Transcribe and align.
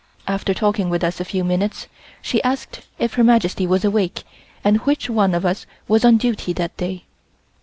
After 0.27 0.55
talking 0.55 0.89
with 0.89 1.03
us 1.03 1.19
a 1.19 1.23
few 1.25 1.43
minutes, 1.43 1.85
she 2.23 2.41
asked 2.41 2.81
if 2.97 3.13
Her 3.13 3.23
Majesty 3.23 3.67
was 3.67 3.85
awake 3.85 4.23
and 4.63 4.77
which 4.77 5.11
one 5.11 5.35
of 5.35 5.45
us 5.45 5.67
was 5.87 6.03
on 6.03 6.17
duty 6.17 6.53
that 6.53 6.75
day. 6.75 7.03